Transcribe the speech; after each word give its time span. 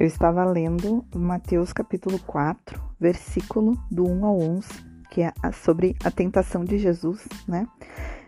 Eu 0.00 0.06
estava 0.06 0.42
lendo 0.46 1.04
Mateus 1.14 1.74
capítulo 1.74 2.18
4, 2.20 2.80
versículo 2.98 3.78
do 3.90 4.08
1 4.08 4.24
ao 4.24 4.40
11, 4.40 4.66
que 5.10 5.20
é 5.20 5.30
sobre 5.52 5.94
a 6.02 6.10
tentação 6.10 6.64
de 6.64 6.78
Jesus, 6.78 7.28
né? 7.46 7.68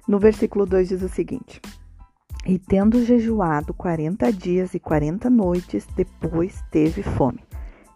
No 0.06 0.18
versículo 0.18 0.66
2 0.66 0.90
diz 0.90 1.00
o 1.00 1.08
seguinte: 1.08 1.62
E 2.44 2.58
tendo 2.58 3.02
jejuado 3.02 3.72
40 3.72 4.30
dias 4.34 4.74
e 4.74 4.78
40 4.78 5.30
noites, 5.30 5.86
depois 5.96 6.62
teve 6.70 7.02
fome. 7.02 7.40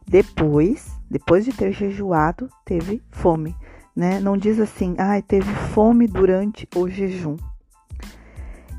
Depois, 0.08 0.98
depois 1.11 1.45
de 1.45 1.52
ter 1.52 1.70
jejuado, 1.70 2.48
teve 2.64 3.02
fome, 3.11 3.54
né? 3.95 4.20
Não 4.20 4.38
diz 4.38 4.58
assim, 4.58 4.95
ah, 4.96 5.20
teve 5.20 5.52
fome 5.74 6.06
durante 6.06 6.66
o 6.74 6.88
jejum. 6.88 7.36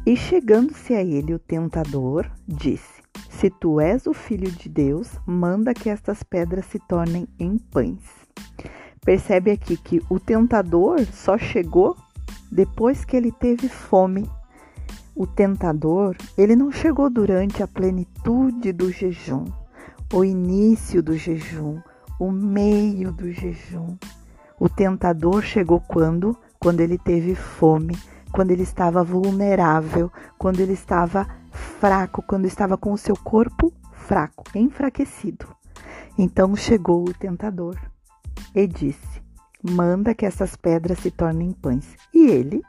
E 0.04 0.18
chegando-se 0.18 0.96
a 0.96 1.04
ele 1.04 1.36
o 1.36 1.40
tentador, 1.40 2.28
disse: 2.48 2.97
Se 3.30 3.50
tu 3.50 3.80
és 3.80 4.08
o 4.08 4.14
filho 4.14 4.52
de 4.52 4.68
Deus, 4.68 5.20
manda 5.26 5.74
que 5.74 5.90
estas 5.90 6.24
pedras 6.24 6.66
se 6.66 6.80
tornem 6.80 7.28
em 7.40 7.58
pães. 7.58 8.02
Percebe 9.06 9.52
aqui 9.52 9.78
que 9.78 10.02
o 10.10 10.20
tentador 10.20 11.06
só 11.14 11.38
chegou 11.38 11.96
depois 12.52 13.06
que 13.06 13.16
ele 13.16 13.32
teve 13.32 13.70
fome. 13.70 14.30
O 15.16 15.26
tentador, 15.26 16.16
ele 16.38 16.56
não 16.56 16.72
chegou 16.72 17.10
durante 17.10 17.64
a 17.64 17.68
plenitude 17.68 18.72
do 18.72 18.92
jejum, 18.92 19.46
o 20.14 20.24
início 20.24 21.02
do 21.02 21.18
jejum, 21.18 21.80
o 22.20 22.32
meio 22.32 23.12
do 23.12 23.32
jejum. 23.32 23.98
O 24.60 24.68
tentador 24.68 25.42
chegou 25.44 25.80
quando? 25.80 26.36
Quando 26.60 26.82
ele 26.82 26.98
teve 26.98 27.36
fome 27.36 27.96
quando 28.32 28.52
ele 28.52 28.64
estava 28.64 29.04
vulnerável, 29.04 30.12
quando 30.38 30.60
ele 30.60 30.74
estava 30.74 31.28
fraco, 31.52 32.22
quando 32.22 32.46
estava 32.46 32.78
com 32.78 32.92
o 32.92 32.98
seu 32.98 33.16
corpo 33.16 33.74
fraco, 33.92 34.44
enfraquecido. 34.56 35.48
Então 36.18 36.56
chegou 36.56 37.08
o 37.08 37.14
tentador 37.14 37.78
e 38.56 38.66
disse: 38.66 39.22
Manda 39.62 40.16
que 40.16 40.26
essas 40.26 40.56
pedras 40.56 41.00
se 41.00 41.12
tornem 41.12 41.52
pães. 41.52 41.96
E 42.14 42.28
ele, 42.30 42.62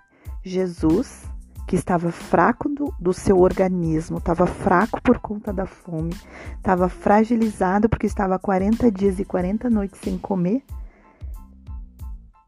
Jesus, 0.44 1.24
que 1.66 1.76
estava 1.76 2.10
fraco 2.10 2.68
do, 2.68 2.94
do 2.98 3.12
seu 3.12 3.38
organismo, 3.38 4.18
estava 4.18 4.46
fraco 4.46 5.00
por 5.02 5.18
conta 5.18 5.52
da 5.52 5.66
fome, 5.66 6.14
estava 6.56 6.88
fragilizado 6.88 7.88
porque 7.88 8.06
estava 8.06 8.38
40 8.38 8.90
dias 8.90 9.18
e 9.18 9.24
40 9.24 9.70
noites 9.70 10.00
sem 10.00 10.18
comer, 10.18 10.62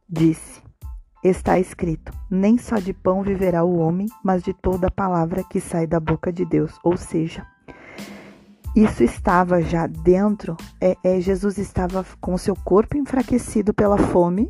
disse: 0.08 0.62
Está 1.22 1.58
escrito: 1.58 2.12
Nem 2.30 2.56
só 2.56 2.76
de 2.76 2.92
pão 2.92 3.22
viverá 3.22 3.62
o 3.62 3.78
homem, 3.78 4.06
mas 4.24 4.42
de 4.42 4.54
toda 4.54 4.86
a 4.86 4.90
palavra 4.90 5.44
que 5.44 5.60
sai 5.60 5.86
da 5.86 6.00
boca 6.00 6.32
de 6.32 6.44
Deus. 6.44 6.78
Ou 6.82 6.96
seja, 6.96 7.46
isso 8.74 9.02
estava 9.02 9.60
já 9.60 9.86
dentro, 9.86 10.56
é, 10.80 10.96
é 11.02 11.20
Jesus 11.20 11.58
estava 11.58 12.06
com 12.20 12.38
seu 12.38 12.54
corpo 12.54 12.96
enfraquecido 12.96 13.74
pela 13.74 13.98
fome, 13.98 14.48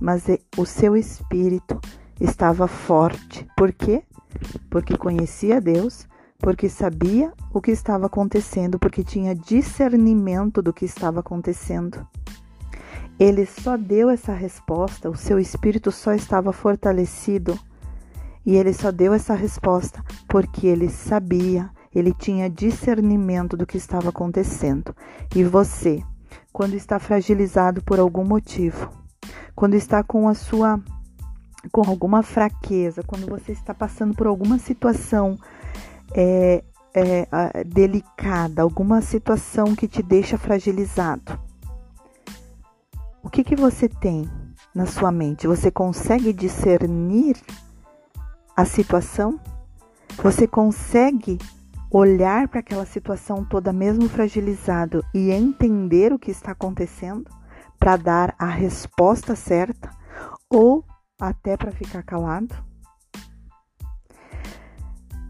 mas 0.00 0.28
é, 0.28 0.38
o 0.56 0.64
seu 0.64 0.96
espírito 0.96 1.80
estava 2.20 2.68
forte. 2.68 3.46
Por 3.56 3.72
quê? 3.72 4.04
Porque 4.70 4.96
conhecia 4.96 5.60
Deus, 5.60 6.06
porque 6.38 6.68
sabia 6.68 7.32
o 7.52 7.60
que 7.60 7.72
estava 7.72 8.06
acontecendo, 8.06 8.78
porque 8.78 9.02
tinha 9.04 9.34
discernimento 9.34 10.62
do 10.62 10.72
que 10.72 10.84
estava 10.84 11.20
acontecendo. 11.20 12.06
Ele 13.18 13.46
só 13.46 13.76
deu 13.76 14.10
essa 14.10 14.32
resposta, 14.32 15.08
o 15.08 15.16
seu 15.16 15.38
espírito 15.38 15.92
só 15.92 16.12
estava 16.12 16.52
fortalecido 16.52 17.58
e 18.44 18.56
ele 18.56 18.72
só 18.72 18.90
deu 18.90 19.14
essa 19.14 19.34
resposta 19.34 20.02
porque 20.28 20.66
ele 20.66 20.88
sabia, 20.88 21.70
ele 21.94 22.12
tinha 22.12 22.50
discernimento 22.50 23.56
do 23.56 23.66
que 23.66 23.76
estava 23.76 24.08
acontecendo. 24.08 24.94
E 25.34 25.44
você, 25.44 26.02
quando 26.52 26.74
está 26.74 26.98
fragilizado 26.98 27.82
por 27.82 28.00
algum 28.00 28.24
motivo, 28.24 28.90
quando 29.54 29.74
está 29.74 30.02
com 30.02 30.28
a 30.28 30.34
sua 30.34 30.80
com 31.70 31.82
alguma 31.88 32.24
fraqueza, 32.24 33.04
quando 33.04 33.28
você 33.28 33.52
está 33.52 33.72
passando 33.72 34.14
por 34.16 34.26
alguma 34.26 34.58
situação 34.58 35.38
é, 36.12 36.64
é, 36.92 37.64
delicada, 37.64 38.62
alguma 38.62 39.00
situação 39.00 39.76
que 39.76 39.86
te 39.86 40.02
deixa 40.02 40.36
fragilizado, 40.36 41.38
o 43.22 43.30
que, 43.30 43.44
que 43.44 43.54
você 43.54 43.88
tem 43.88 44.28
na 44.74 44.86
sua 44.86 45.12
mente? 45.12 45.46
Você 45.46 45.70
consegue 45.70 46.32
discernir 46.32 47.36
a 48.56 48.64
situação? 48.64 49.38
Você 50.22 50.46
consegue 50.46 51.38
olhar 51.90 52.48
para 52.48 52.60
aquela 52.60 52.84
situação 52.84 53.44
toda, 53.44 53.72
mesmo 53.72 54.08
fragilizado, 54.08 55.04
e 55.14 55.30
entender 55.30 56.12
o 56.12 56.18
que 56.18 56.30
está 56.30 56.52
acontecendo 56.52 57.30
para 57.78 57.96
dar 57.96 58.34
a 58.38 58.46
resposta 58.46 59.36
certa 59.36 59.90
ou 60.50 60.84
até 61.20 61.56
para 61.56 61.70
ficar 61.70 62.02
calado? 62.02 62.54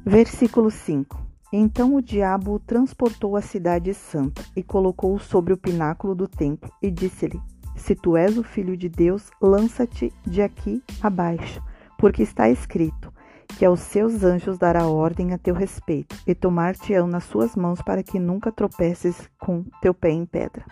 Versículo 0.05 0.71
5: 0.71 1.21
Então 1.53 1.95
o 1.95 2.03
diabo 2.03 2.55
o 2.55 2.59
transportou 2.59 3.37
à 3.37 3.43
cidade 3.43 3.93
santa 3.93 4.43
e 4.57 4.63
colocou-o 4.63 5.21
sobre 5.21 5.53
o 5.53 5.59
pináculo 5.59 6.15
do 6.15 6.27
templo 6.27 6.73
e 6.81 6.91
disse-lhe: 6.91 7.41
se 7.83 7.97
tu 7.97 8.17
és 8.17 8.39
o 8.39 8.45
filho 8.45 8.77
de 8.77 8.89
Deus, 8.89 9.29
lança-te 9.41 10.13
de 10.25 10.41
aqui 10.41 10.83
abaixo, 11.03 11.61
porque 11.99 12.23
está 12.23 12.49
escrito 12.49 13.13
que 13.59 13.65
aos 13.65 13.81
seus 13.81 14.23
anjos 14.23 14.57
dará 14.57 14.87
ordem 14.87 15.35
a 15.35 15.39
teu 15.39 15.55
respeito, 15.55 16.17
e 16.27 16.35
tomar-te-ão 16.35 17.07
nas 17.07 17.25
suas 17.25 17.57
mãos 17.57 17.83
para 17.83 18.03
que 18.03 18.19
nunca 18.19 18.53
tropeces 18.53 19.29
com 19.39 19.65
teu 19.81 19.93
pé 19.93 20.11
em 20.11 20.25
pedra. 20.25 20.65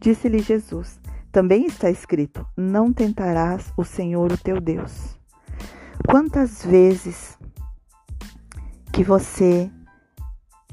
Disse-lhe 0.00 0.38
Jesus: 0.38 1.00
Também 1.32 1.66
está 1.66 1.90
escrito: 1.90 2.46
Não 2.56 2.92
tentarás 2.92 3.72
o 3.76 3.84
Senhor 3.84 4.32
o 4.32 4.38
teu 4.38 4.60
Deus. 4.60 5.18
Quantas 6.08 6.64
vezes 6.64 7.36
que 8.92 9.02
você 9.02 9.70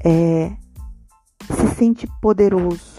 é, 0.04 0.56
se 1.52 1.68
sente 1.76 2.08
poderoso, 2.22 2.95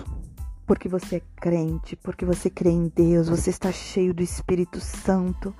porque 0.67 0.89
você 0.89 1.15
é 1.15 1.21
crente, 1.37 1.95
porque 1.95 2.25
você 2.25 2.49
crê 2.49 2.69
em 2.69 2.91
Deus, 2.93 3.29
você 3.29 3.49
está 3.49 3.71
cheio 3.71 4.13
do 4.13 4.21
Espírito 4.21 4.81
Santo 4.81 5.55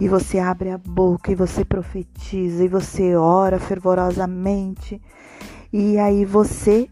e 0.00 0.08
você 0.08 0.38
abre 0.38 0.70
a 0.70 0.78
boca 0.78 1.32
e 1.32 1.34
você 1.34 1.64
profetiza 1.64 2.64
e 2.64 2.68
você 2.68 3.16
ora 3.16 3.58
fervorosamente 3.58 5.02
e 5.72 5.98
aí 5.98 6.24
você 6.24 6.88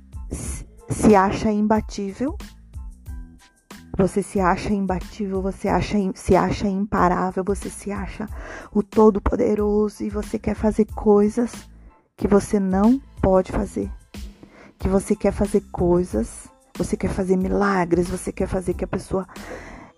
se 0.88 1.14
acha 1.14 1.50
imbatível. 1.52 2.36
Você 3.96 4.22
se 4.22 4.40
acha 4.40 4.72
imbatível, 4.72 5.42
você 5.42 5.68
acha, 5.68 5.96
se 6.14 6.34
acha 6.34 6.66
imparável, 6.66 7.44
você 7.44 7.68
se 7.68 7.92
acha 7.92 8.26
o 8.72 8.82
Todo-Poderoso 8.82 10.02
e 10.02 10.08
você 10.08 10.38
quer 10.38 10.54
fazer 10.54 10.86
coisas 10.86 11.52
que 12.16 12.26
você 12.26 12.58
não 12.58 13.00
pode 13.20 13.52
fazer. 13.52 13.92
Que 14.78 14.88
você 14.88 15.14
quer 15.14 15.32
fazer 15.32 15.60
coisas 15.70 16.48
você 16.84 16.96
quer 16.96 17.10
fazer 17.10 17.36
milagres, 17.36 18.08
você 18.08 18.32
quer 18.32 18.46
fazer 18.46 18.72
que 18.72 18.84
a 18.84 18.88
pessoa 18.88 19.26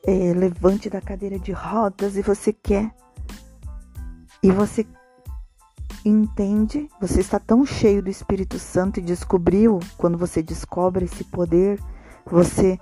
é, 0.04 0.32
levante 0.34 0.90
da 0.90 1.00
cadeira 1.00 1.38
de 1.38 1.52
rodas 1.52 2.16
e 2.16 2.22
você 2.22 2.52
quer. 2.52 2.92
E 4.42 4.50
você 4.50 4.84
entende, 6.04 6.88
você 7.00 7.20
está 7.20 7.38
tão 7.38 7.64
cheio 7.64 8.02
do 8.02 8.10
Espírito 8.10 8.58
Santo 8.58 8.98
e 8.98 9.02
descobriu, 9.02 9.78
quando 9.96 10.18
você 10.18 10.42
descobre 10.42 11.04
esse 11.04 11.22
poder, 11.22 11.78
você 12.26 12.80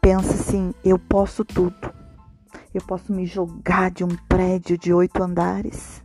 pensa 0.00 0.32
assim: 0.32 0.72
eu 0.82 0.98
posso 0.98 1.44
tudo. 1.44 1.92
Eu 2.72 2.80
posso 2.80 3.12
me 3.12 3.26
jogar 3.26 3.90
de 3.90 4.04
um 4.04 4.16
prédio 4.26 4.78
de 4.78 4.92
oito 4.92 5.22
andares. 5.22 6.02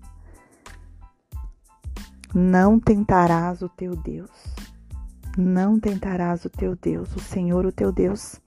Não 2.33 2.79
tentarás 2.79 3.61
o 3.61 3.69
teu 3.69 3.95
Deus. 3.95 4.62
Não 5.37 5.79
tentarás 5.79 6.45
o 6.45 6.49
teu 6.49 6.75
Deus, 6.75 7.15
o 7.15 7.19
Senhor, 7.19 7.65
o 7.65 7.71
teu 7.71 7.91
Deus. 7.91 8.39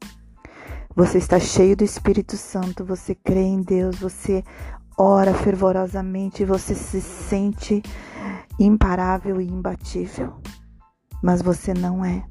Você 0.95 1.19
está 1.19 1.41
cheio 1.41 1.77
do 1.77 1.83
Espírito 1.83 2.37
Santo, 2.37 2.85
você 2.85 3.15
crê 3.15 3.43
em 3.43 3.61
Deus, 3.61 3.97
você 3.97 4.45
ora 4.97 5.35
fervorosamente, 5.35 6.45
você 6.45 6.75
se 6.75 7.01
sente 7.01 7.83
imparável 8.59 9.41
e 9.41 9.49
imbatível. 9.49 10.41
Mas 11.23 11.43
você 11.43 11.75
não 11.75 12.05
é. 12.05 12.25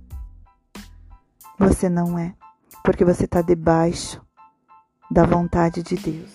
Você 1.59 1.89
não 1.89 2.17
é, 2.17 2.33
porque 2.83 3.05
você 3.05 3.25
está 3.25 3.41
debaixo 3.41 4.21
da 5.11 5.25
vontade 5.25 5.83
de 5.83 5.95
Deus. 5.95 6.31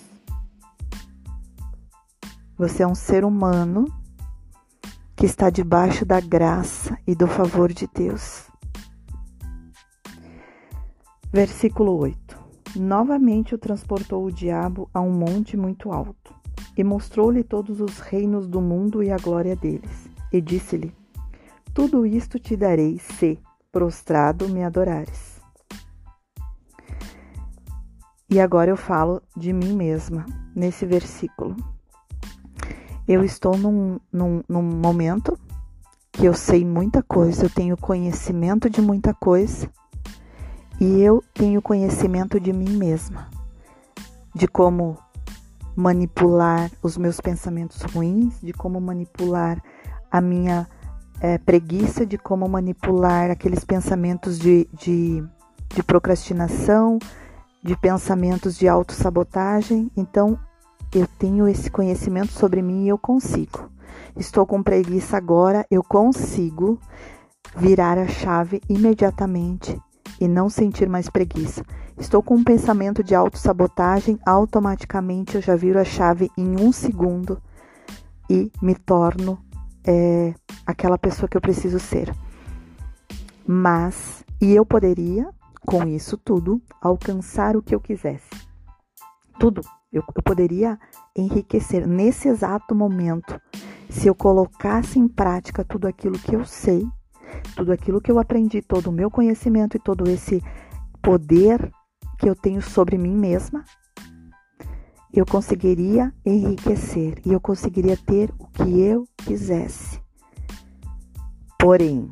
Você 2.56 2.82
é 2.82 2.86
um 2.86 2.94
ser 2.94 3.24
humano 3.24 3.86
que 5.20 5.26
está 5.26 5.50
debaixo 5.50 6.06
da 6.06 6.18
graça 6.18 6.96
e 7.06 7.14
do 7.14 7.26
favor 7.26 7.70
de 7.70 7.86
Deus. 7.94 8.48
Versículo 11.30 11.94
8: 11.98 12.38
Novamente 12.76 13.54
o 13.54 13.58
transportou 13.58 14.24
o 14.24 14.32
diabo 14.32 14.88
a 14.94 15.00
um 15.02 15.12
monte 15.12 15.58
muito 15.58 15.92
alto, 15.92 16.34
e 16.74 16.82
mostrou-lhe 16.82 17.44
todos 17.44 17.82
os 17.82 17.98
reinos 17.98 18.48
do 18.48 18.62
mundo 18.62 19.02
e 19.02 19.10
a 19.10 19.18
glória 19.18 19.54
deles, 19.54 20.08
e 20.32 20.40
disse-lhe: 20.40 20.90
Tudo 21.74 22.06
isto 22.06 22.38
te 22.38 22.56
darei 22.56 22.98
se, 22.98 23.38
prostrado 23.70 24.48
me 24.48 24.64
adorares. 24.64 25.38
E 28.30 28.40
agora 28.40 28.70
eu 28.70 28.76
falo 28.76 29.20
de 29.36 29.52
mim 29.52 29.74
mesma 29.74 30.24
nesse 30.56 30.86
versículo. 30.86 31.54
Eu 33.10 33.24
estou 33.24 33.58
num, 33.58 33.98
num, 34.12 34.40
num 34.48 34.62
momento 34.62 35.36
que 36.12 36.26
eu 36.26 36.32
sei 36.32 36.64
muita 36.64 37.02
coisa, 37.02 37.44
eu 37.44 37.50
tenho 37.50 37.76
conhecimento 37.76 38.70
de 38.70 38.80
muita 38.80 39.12
coisa 39.12 39.68
e 40.80 41.02
eu 41.02 41.20
tenho 41.34 41.60
conhecimento 41.60 42.38
de 42.38 42.52
mim 42.52 42.76
mesma, 42.76 43.26
de 44.32 44.46
como 44.46 44.96
manipular 45.74 46.70
os 46.80 46.96
meus 46.96 47.20
pensamentos 47.20 47.82
ruins, 47.82 48.40
de 48.40 48.52
como 48.52 48.80
manipular 48.80 49.60
a 50.08 50.20
minha 50.20 50.68
é, 51.20 51.36
preguiça, 51.36 52.06
de 52.06 52.16
como 52.16 52.48
manipular 52.48 53.28
aqueles 53.28 53.64
pensamentos 53.64 54.38
de, 54.38 54.68
de, 54.72 55.20
de 55.74 55.82
procrastinação, 55.82 57.00
de 57.60 57.76
pensamentos 57.76 58.56
de 58.56 58.68
autossabotagem. 58.68 59.90
Então, 59.96 60.38
eu 60.92 61.06
tenho 61.18 61.46
esse 61.46 61.70
conhecimento 61.70 62.32
sobre 62.32 62.62
mim 62.62 62.84
e 62.84 62.88
eu 62.88 62.98
consigo. 62.98 63.70
Estou 64.16 64.44
com 64.44 64.62
preguiça 64.62 65.16
agora, 65.16 65.66
eu 65.70 65.82
consigo 65.82 66.78
virar 67.56 67.98
a 67.98 68.06
chave 68.06 68.60
imediatamente 68.68 69.80
e 70.20 70.28
não 70.28 70.48
sentir 70.48 70.88
mais 70.88 71.08
preguiça. 71.08 71.64
Estou 71.96 72.22
com 72.22 72.34
um 72.36 72.44
pensamento 72.44 73.04
de 73.04 73.14
autossabotagem, 73.14 74.18
automaticamente 74.26 75.36
eu 75.36 75.42
já 75.42 75.54
viro 75.54 75.78
a 75.78 75.84
chave 75.84 76.30
em 76.36 76.60
um 76.60 76.72
segundo 76.72 77.40
e 78.28 78.50
me 78.60 78.74
torno 78.74 79.38
é, 79.84 80.34
aquela 80.66 80.98
pessoa 80.98 81.28
que 81.28 81.36
eu 81.36 81.40
preciso 81.40 81.78
ser. 81.78 82.14
Mas, 83.46 84.24
e 84.40 84.54
eu 84.54 84.64
poderia, 84.64 85.28
com 85.66 85.84
isso 85.84 86.16
tudo, 86.16 86.60
alcançar 86.80 87.56
o 87.56 87.62
que 87.62 87.74
eu 87.74 87.80
quisesse. 87.80 88.30
Tudo. 89.38 89.62
Eu, 89.92 90.04
eu 90.14 90.22
poderia 90.22 90.78
enriquecer 91.16 91.84
nesse 91.86 92.28
exato 92.28 92.76
momento 92.76 93.40
se 93.88 94.06
eu 94.06 94.14
colocasse 94.14 95.00
em 95.00 95.08
prática 95.08 95.64
tudo 95.64 95.88
aquilo 95.88 96.16
que 96.16 96.36
eu 96.36 96.44
sei, 96.44 96.86
tudo 97.56 97.72
aquilo 97.72 98.00
que 98.00 98.10
eu 98.10 98.20
aprendi, 98.20 98.62
todo 98.62 98.86
o 98.86 98.92
meu 98.92 99.10
conhecimento 99.10 99.76
e 99.76 99.80
todo 99.80 100.08
esse 100.08 100.40
poder 101.02 101.72
que 102.18 102.28
eu 102.28 102.36
tenho 102.36 102.62
sobre 102.62 102.96
mim 102.96 103.16
mesma, 103.16 103.64
eu 105.12 105.26
conseguiria 105.26 106.14
enriquecer 106.24 107.20
e 107.26 107.32
eu 107.32 107.40
conseguiria 107.40 107.96
ter 107.96 108.32
o 108.38 108.46
que 108.46 108.80
eu 108.80 109.04
quisesse. 109.16 110.00
Porém, 111.58 112.08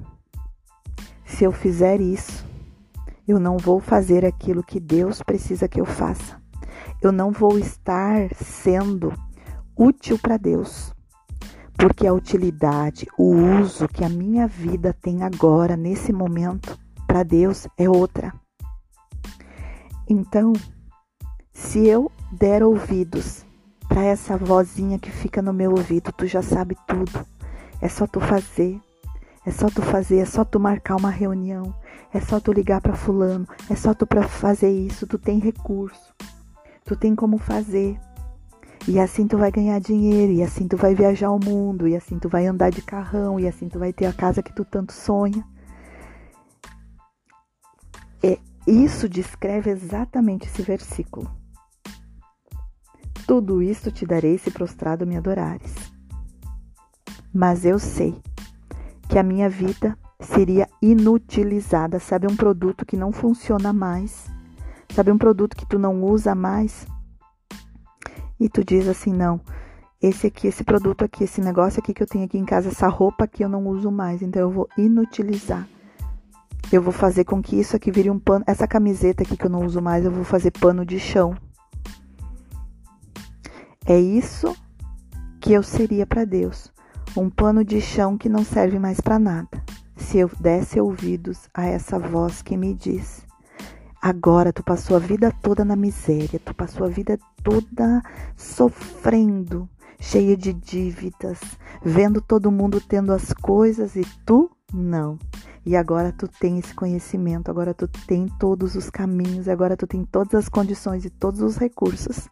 se 1.25 1.45
eu 1.45 1.53
fizer 1.53 2.01
isso, 2.01 2.45
eu 3.27 3.39
não 3.39 3.57
vou 3.57 3.79
fazer 3.79 4.27
aquilo 4.27 4.65
que 4.65 4.81
Deus 4.81 5.23
precisa 5.23 5.69
que 5.69 5.81
eu 5.81 5.85
faça 5.85 6.48
eu 7.01 7.13
não 7.13 7.31
vou 7.31 7.59
estar 7.59 8.29
sendo 8.35 9.13
útil 9.77 10.19
para 10.19 10.37
Deus. 10.37 10.93
Porque 11.77 12.07
a 12.07 12.13
utilidade, 12.13 13.07
o 13.17 13.35
uso 13.61 13.87
que 13.87 14.05
a 14.05 14.09
minha 14.09 14.49
vida 14.49 14.93
tem 15.01 15.23
agora, 15.23 15.77
nesse 15.77 16.13
momento, 16.13 16.77
para 17.07 17.23
Deus 17.23 17.69
é 17.77 17.89
outra. 17.89 18.33
Então, 20.09 20.53
se 21.53 21.87
eu 21.87 22.11
der 22.33 22.63
ouvidos 22.63 23.45
para 23.89 24.03
essa 24.03 24.37
vozinha 24.37 24.99
que 24.99 25.11
fica 25.11 25.41
no 25.41 25.53
meu 25.53 25.71
ouvido, 25.71 26.13
tu 26.13 26.27
já 26.27 26.43
sabe 26.43 26.77
tudo. 26.87 27.25
É 27.81 27.89
só 27.89 28.07
tu 28.07 28.21
fazer. 28.21 28.81
É 29.47 29.51
só 29.51 29.71
tu 29.71 29.81
fazer, 29.81 30.19
é 30.19 30.25
só 30.27 30.45
tu 30.45 30.61
marcar 30.61 30.97
uma 30.97 31.09
reunião, 31.09 31.75
é 32.13 32.21
só 32.21 32.39
tu 32.39 32.53
ligar 32.53 32.83
para 32.83 32.95
fulano, 32.95 33.49
é 33.71 33.75
só 33.75 33.95
tu 33.95 34.07
para 34.07 34.23
fazer 34.29 34.71
isso, 34.71 35.07
tu 35.07 35.17
tem 35.17 35.39
recurso. 35.39 36.15
Tu 36.89 36.97
tem 36.97 37.15
como 37.15 37.37
fazer. 37.37 38.01
E 38.89 38.99
assim 38.99 39.27
tu 39.27 39.37
vai 39.37 39.53
ganhar 39.53 39.79
dinheiro, 39.79 40.33
e 40.33 40.43
assim 40.43 40.67
tu 40.67 40.75
vai 40.75 40.95
viajar 40.95 41.31
o 41.31 41.39
mundo, 41.39 41.87
e 41.87 41.95
assim 41.95 42.19
tu 42.19 42.31
vai 42.31 42.47
andar 42.47 42.71
de 42.71 42.81
carrão, 42.81 43.39
e 43.39 43.47
assim 43.47 43.69
tu 43.69 43.79
vai 43.79 43.93
ter 43.93 44.07
a 44.07 44.13
casa 44.13 44.43
que 44.43 44.55
tu 44.55 44.65
tanto 44.65 44.95
sonha. 44.95 45.47
É, 48.23 48.39
isso 48.67 49.07
descreve 49.07 49.71
exatamente 49.71 50.47
esse 50.47 50.63
versículo. 50.63 51.31
Tudo 53.27 53.63
isto 53.63 53.93
te 53.93 54.07
darei 54.07 54.39
se 54.39 54.51
prostrado 54.51 55.07
me 55.07 55.19
adorares. 55.19 55.75
Mas 57.35 57.67
eu 57.67 57.79
sei 57.79 58.19
que 59.11 59.19
a 59.19 59.23
minha 59.23 59.51
vida 59.51 59.95
seria 60.19 60.67
inutilizada, 60.81 62.01
sabe, 62.01 62.27
um 62.27 62.35
produto 62.35 62.87
que 62.87 62.97
não 62.97 63.13
funciona 63.13 63.75
mais 63.75 64.38
Sabe 64.99 65.13
um 65.13 65.17
produto 65.17 65.57
que 65.57 65.65
tu 65.65 65.79
não 65.79 66.03
usa 66.03 66.35
mais? 66.35 66.85
E 68.41 68.49
tu 68.49 68.65
diz 68.65 68.89
assim: 68.89 69.13
"Não, 69.13 69.41
esse 70.03 70.27
aqui, 70.27 70.49
esse 70.49 70.65
produto 70.65 71.05
aqui, 71.05 71.23
esse 71.23 71.41
negócio 71.41 71.79
aqui 71.79 71.95
que 71.95 72.03
eu 72.03 72.07
tenho 72.09 72.25
aqui 72.25 72.37
em 72.37 72.45
casa, 72.45 72.71
essa 72.71 72.89
roupa 72.89 73.23
aqui 73.23 73.45
eu 73.45 73.49
não 73.49 73.65
uso 73.69 73.93
mais, 73.93 74.23
então 74.23 74.43
eu 74.43 74.51
vou 74.51 74.69
inutilizar. 74.77 75.69
Eu 76.73 76.83
vou 76.83 76.93
fazer 76.93 77.23
com 77.23 77.41
que 77.41 77.61
isso 77.61 77.77
aqui 77.77 77.93
vire 77.93 78.11
um 78.11 78.19
pano, 78.19 78.45
essa 78.45 78.67
camiseta 78.67 79.23
aqui 79.23 79.37
que 79.37 79.47
eu 79.47 79.51
não 79.51 79.65
uso 79.65 79.81
mais, 79.81 80.05
eu 80.05 80.11
vou 80.11 80.25
fazer 80.25 80.51
pano 80.51 80.85
de 80.85 80.99
chão. 80.99 81.37
É 83.87 84.01
isso 84.01 84.53
que 85.41 85.53
eu 85.53 85.63
seria 85.63 86.09
para 86.09 86.25
Deus, 86.25 86.73
um 87.17 87.31
pano 87.31 87.65
de 87.65 87.81
chão 87.81 88.19
que 88.19 88.29
não 88.29 88.43
serve 88.43 88.81
mais 88.81 89.01
para 89.01 89.21
nada. 89.21 89.63
Se 89.97 90.19
eu 90.19 90.29
desse 90.41 90.81
ouvidos 90.81 91.49
a 91.55 91.67
essa 91.67 92.01
voz 92.01 92.43
que 92.43 92.57
me 92.57 92.75
diz: 92.75 93.28
Agora 94.01 94.53
tu 94.53 94.63
passou 94.63 94.97
a 94.97 95.01
vida 95.01 95.33
toda 95.43 95.65
na 95.65 95.75
miséria, 95.75 96.39
tu 96.39 96.55
passou 96.55 96.87
a 96.87 96.89
vida 96.89 97.19
toda 97.43 98.01
sofrendo, 98.37 99.69
cheia 100.01 100.37
de 100.37 100.53
dívidas, 100.53 101.41
vendo 101.83 102.21
todo 102.21 102.53
mundo 102.53 102.81
tendo 102.81 103.13
as 103.13 103.33
coisas 103.33 103.97
e 103.97 104.03
tu 104.25 104.51
não. 104.73 105.19
E 105.67 105.77
agora 105.77 106.13
tu 106.13 106.29
tem 106.29 106.59
esse 106.59 106.73
conhecimento, 106.75 107.51
agora 107.51 107.75
tu 107.75 107.89
tem 107.89 108.27
todos 108.39 108.77
os 108.77 108.89
caminhos, 108.89 109.49
agora 109.49 109.77
tu 109.77 109.87
tem 109.87 110.05
todas 110.05 110.35
as 110.35 110.49
condições 110.49 111.05
e 111.05 111.11
todos 111.11 111.43
os 111.43 111.57
recursos. 111.57 112.29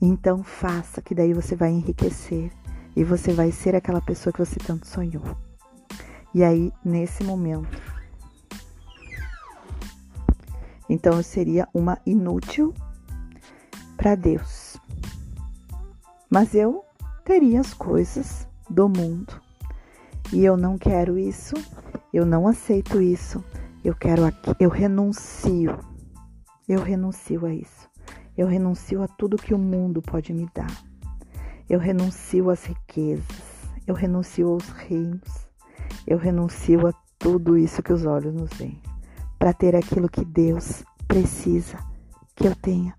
Então 0.00 0.42
faça, 0.42 1.00
que 1.00 1.14
daí 1.14 1.32
você 1.32 1.56
vai 1.56 1.70
enriquecer 1.70 2.52
e 2.94 3.02
você 3.02 3.32
vai 3.32 3.50
ser 3.50 3.74
aquela 3.74 4.02
pessoa 4.02 4.32
que 4.32 4.38
você 4.38 4.56
tanto 4.56 4.86
sonhou. 4.86 5.24
E 6.34 6.44
aí, 6.44 6.72
nesse 6.84 7.24
momento, 7.24 7.79
então 10.90 11.16
eu 11.16 11.22
seria 11.22 11.68
uma 11.72 11.98
inútil 12.04 12.74
para 13.96 14.16
Deus. 14.16 14.76
Mas 16.28 16.52
eu 16.52 16.84
teria 17.24 17.60
as 17.60 17.72
coisas 17.72 18.48
do 18.68 18.88
mundo. 18.88 19.40
E 20.32 20.44
eu 20.44 20.56
não 20.56 20.76
quero 20.76 21.16
isso, 21.16 21.54
eu 22.12 22.26
não 22.26 22.48
aceito 22.48 23.00
isso. 23.00 23.42
Eu 23.84 23.94
quero 23.94 24.26
aqui, 24.26 24.50
eu 24.58 24.68
renuncio. 24.68 25.78
Eu 26.68 26.82
renuncio 26.82 27.46
a 27.46 27.54
isso. 27.54 27.88
Eu 28.36 28.48
renuncio 28.48 29.00
a 29.02 29.06
tudo 29.06 29.36
que 29.36 29.54
o 29.54 29.58
mundo 29.58 30.02
pode 30.02 30.32
me 30.32 30.48
dar. 30.52 30.70
Eu 31.68 31.78
renuncio 31.78 32.50
às 32.50 32.64
riquezas. 32.64 33.70
Eu 33.86 33.94
renuncio 33.94 34.48
aos 34.48 34.68
reinos. 34.70 35.48
Eu 36.04 36.18
renuncio 36.18 36.84
a 36.88 36.92
tudo 37.16 37.56
isso 37.56 37.80
que 37.80 37.92
os 37.92 38.04
olhos 38.04 38.34
nos 38.34 38.50
veem 38.54 38.89
para 39.40 39.52
ter 39.52 39.74
aquilo 39.74 40.08
que 40.08 40.24
Deus 40.24 40.84
precisa 41.08 41.78
que 42.36 42.46
eu 42.46 42.54
tenha 42.54 42.94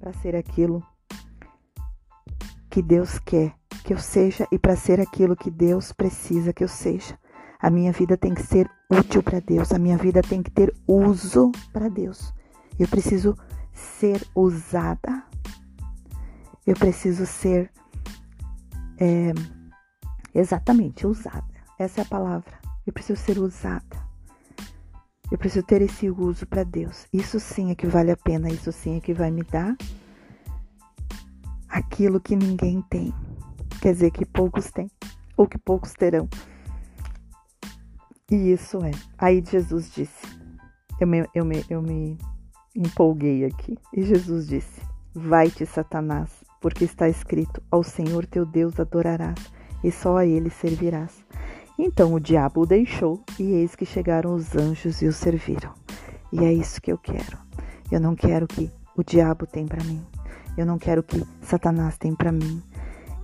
para 0.00 0.12
ser, 0.12 0.22
ser 0.22 0.36
aquilo 0.36 0.82
que 2.70 2.80
Deus 2.80 3.18
quer 3.18 3.54
que 3.86 3.92
eu 3.92 3.98
seja 3.98 4.48
e 4.50 4.58
para 4.58 4.74
ser 4.74 5.00
aquilo 5.00 5.36
que 5.36 5.48
Deus 5.48 5.92
precisa 5.92 6.52
que 6.52 6.64
eu 6.64 6.68
seja. 6.68 7.16
A 7.60 7.70
minha 7.70 7.92
vida 7.92 8.16
tem 8.16 8.34
que 8.34 8.42
ser 8.42 8.68
útil 8.90 9.22
para 9.22 9.38
Deus, 9.38 9.72
a 9.72 9.78
minha 9.78 9.96
vida 9.96 10.20
tem 10.22 10.42
que 10.42 10.50
ter 10.50 10.74
uso 10.88 11.52
para 11.72 11.88
Deus. 11.88 12.34
Eu 12.78 12.88
preciso 12.88 13.38
ser 13.72 14.26
usada. 14.34 15.22
Eu 16.66 16.74
preciso 16.74 17.24
ser 17.26 17.70
é, 18.98 19.32
exatamente 20.34 21.06
usada. 21.06 21.46
Essa 21.78 22.00
é 22.00 22.02
a 22.02 22.06
palavra. 22.06 22.65
Eu 22.86 22.92
preciso 22.92 23.20
ser 23.20 23.38
usada. 23.38 24.06
Eu 25.30 25.36
preciso 25.36 25.66
ter 25.66 25.82
esse 25.82 26.08
uso 26.08 26.46
para 26.46 26.62
Deus. 26.62 27.06
Isso 27.12 27.40
sim 27.40 27.70
é 27.70 27.74
que 27.74 27.86
vale 27.86 28.12
a 28.12 28.16
pena, 28.16 28.48
isso 28.48 28.70
sim 28.70 28.96
é 28.96 29.00
que 29.00 29.12
vai 29.12 29.30
me 29.30 29.42
dar 29.42 29.76
aquilo 31.68 32.20
que 32.20 32.36
ninguém 32.36 32.80
tem. 32.88 33.12
Quer 33.80 33.92
dizer, 33.92 34.10
que 34.10 34.24
poucos 34.24 34.70
têm, 34.70 34.90
ou 35.36 35.46
que 35.46 35.58
poucos 35.58 35.92
terão. 35.92 36.28
E 38.30 38.52
isso 38.52 38.78
é. 38.84 38.92
Aí 39.18 39.44
Jesus 39.44 39.92
disse: 39.92 40.36
eu 40.98 41.06
me, 41.06 41.26
eu 41.34 41.44
me, 41.44 41.64
eu 41.68 41.82
me 41.82 42.16
empolguei 42.74 43.44
aqui. 43.44 43.76
E 43.92 44.02
Jesus 44.02 44.48
disse: 44.48 44.80
Vai-te, 45.14 45.66
Satanás, 45.66 46.30
porque 46.60 46.84
está 46.84 47.08
escrito: 47.08 47.62
Ao 47.70 47.82
Senhor 47.82 48.24
teu 48.26 48.46
Deus 48.46 48.80
adorarás 48.80 49.38
e 49.84 49.92
só 49.92 50.16
a 50.16 50.26
ele 50.26 50.48
servirás. 50.48 51.25
Então 51.78 52.14
o 52.14 52.20
diabo 52.20 52.62
o 52.62 52.66
deixou, 52.66 53.22
e 53.38 53.52
eis 53.52 53.74
que 53.74 53.84
chegaram 53.84 54.34
os 54.34 54.56
anjos 54.56 55.02
e 55.02 55.06
o 55.06 55.12
serviram. 55.12 55.74
E 56.32 56.44
é 56.44 56.52
isso 56.52 56.80
que 56.80 56.90
eu 56.90 56.98
quero. 56.98 57.38
Eu 57.90 58.00
não 58.00 58.16
quero 58.16 58.46
que 58.46 58.70
o 58.96 59.04
diabo 59.04 59.46
tem 59.46 59.66
para 59.66 59.84
mim. 59.84 60.04
Eu 60.56 60.64
não 60.64 60.78
quero 60.78 61.02
que 61.02 61.22
Satanás 61.42 61.98
tem 61.98 62.14
para 62.14 62.32
mim. 62.32 62.62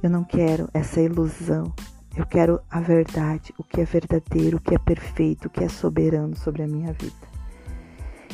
Eu 0.03 0.11
não 0.11 0.23
quero 0.23 0.69
essa 0.75 1.01
ilusão. 1.01 1.73
Eu 2.15 2.27
quero 2.27 2.61
a 2.71 2.79
verdade, 2.81 3.55
o 3.57 3.65
que 3.65 3.81
é 3.81 3.85
verdadeiro, 3.85 4.59
o 4.59 4.61
que 4.61 4.75
é 4.75 4.79
perfeito, 4.79 5.47
o 5.47 5.51
que 5.51 5.65
é 5.65 5.69
soberano 5.69 6.37
sobre 6.37 6.63
a 6.63 6.67
minha 6.67 6.93
vida. 6.93 7.33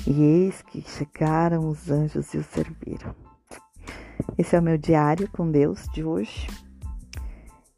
E 0.05 0.21
eis 0.21 0.63
que 0.63 0.83
chegaram 0.83 1.69
os 1.69 1.89
anjos 1.89 2.35
e 2.35 2.39
o 2.39 2.43
serviram. 2.43 3.15
Esse 4.37 4.57
é 4.57 4.59
o 4.59 4.63
meu 4.63 4.77
diário 4.77 5.29
com 5.31 5.51
Deus 5.51 5.87
de 5.93 6.03
hoje. 6.03 6.49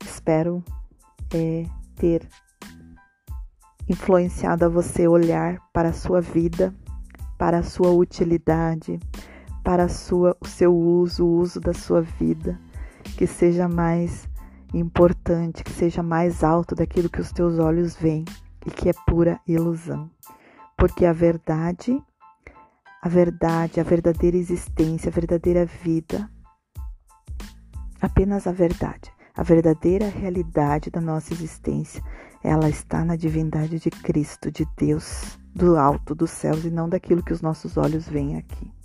Espero 0.03 0.65
é, 1.35 1.67
ter 2.01 2.27
influenciado 3.87 4.65
a 4.65 4.69
você 4.69 5.07
olhar 5.07 5.61
para 5.73 5.91
a 5.91 5.93
sua 5.93 6.21
vida, 6.21 6.75
para 7.37 7.59
a 7.59 7.63
sua 7.63 7.91
utilidade, 7.91 8.99
para 9.63 9.89
sua, 9.89 10.35
o 10.41 10.47
seu 10.47 10.75
uso, 10.75 11.27
o 11.27 11.39
uso 11.39 11.61
da 11.61 11.75
sua 11.75 12.01
vida, 12.01 12.59
que 13.19 13.27
seja 13.27 13.69
mais 13.69 14.27
importante, 14.73 15.63
que 15.63 15.71
seja 15.71 16.03
mais 16.03 16.43
alto 16.43 16.75
daquilo 16.75 17.11
que 17.11 17.21
os 17.21 17.33
teus 17.33 17.59
olhos 17.59 17.95
veem 17.97 18.25
e 18.65 18.71
que 18.71 18.89
é 18.89 18.93
pura 19.07 19.39
ilusão. 19.47 20.11
Porque 20.79 21.05
a 21.05 21.13
verdade, 21.13 22.03
a 23.03 23.09
verdade, 23.09 23.79
a 23.79 23.83
verdadeira 23.83 24.39
existência, 24.39 25.11
a 25.11 25.13
verdadeira 25.13 25.67
vida, 25.67 26.31
apenas 28.01 28.47
a 28.47 28.53
verdade 28.53 29.13
a 29.37 29.43
verdadeira 29.43 30.09
realidade 30.09 30.91
da 30.91 31.01
nossa 31.01 31.33
existência, 31.33 32.03
ela 32.43 32.69
está 32.69 33.05
na 33.05 33.17
divindade 33.17 33.79
de 33.79 33.91
Cristo, 33.91 34.51
de 34.51 34.67
Deus, 34.77 35.39
do 35.55 35.77
alto 35.77 36.15
dos 36.15 36.31
céus 36.31 36.65
e 36.65 36.71
não 36.71 36.89
daquilo 36.89 37.23
que 37.23 37.33
os 37.33 37.41
nossos 37.41 37.77
olhos 37.77 38.09
veem 38.09 38.37
aqui. 38.37 38.80